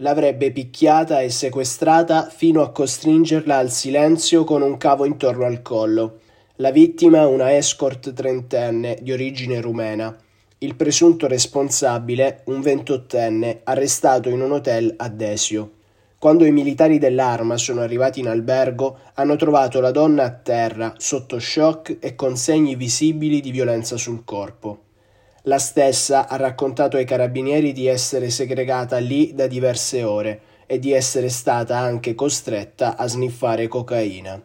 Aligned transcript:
L'avrebbe 0.00 0.52
picchiata 0.52 1.22
e 1.22 1.30
sequestrata 1.30 2.28
fino 2.28 2.60
a 2.60 2.70
costringerla 2.70 3.56
al 3.56 3.70
silenzio 3.70 4.44
con 4.44 4.60
un 4.60 4.76
cavo 4.76 5.06
intorno 5.06 5.46
al 5.46 5.62
collo. 5.62 6.18
La 6.56 6.70
vittima 6.70 7.26
una 7.26 7.56
escort 7.56 8.12
trentenne 8.12 8.98
di 9.00 9.10
origine 9.12 9.58
rumena. 9.58 10.14
Il 10.58 10.74
presunto 10.74 11.26
responsabile, 11.26 12.42
un 12.44 12.60
ventottenne, 12.60 13.60
arrestato 13.64 14.28
in 14.28 14.42
un 14.42 14.52
hotel 14.52 14.92
a 14.98 15.08
Desio. 15.08 15.70
Quando 16.18 16.44
i 16.44 16.52
militari 16.52 16.98
dell'arma 16.98 17.56
sono 17.56 17.80
arrivati 17.80 18.20
in 18.20 18.28
albergo, 18.28 18.98
hanno 19.14 19.36
trovato 19.36 19.80
la 19.80 19.92
donna 19.92 20.24
a 20.24 20.30
terra, 20.30 20.92
sotto 20.98 21.38
shock 21.38 21.96
e 22.00 22.14
con 22.14 22.36
segni 22.36 22.74
visibili 22.74 23.40
di 23.40 23.50
violenza 23.50 23.96
sul 23.96 24.24
corpo. 24.26 24.80
La 25.48 25.58
stessa 25.58 26.26
ha 26.26 26.34
raccontato 26.34 26.96
ai 26.96 27.04
carabinieri 27.04 27.72
di 27.72 27.86
essere 27.86 28.30
segregata 28.30 28.98
lì 28.98 29.32
da 29.32 29.46
diverse 29.46 30.02
ore 30.02 30.40
e 30.66 30.80
di 30.80 30.90
essere 30.90 31.28
stata 31.28 31.78
anche 31.78 32.16
costretta 32.16 32.96
a 32.96 33.06
sniffare 33.06 33.68
cocaina. 33.68 34.44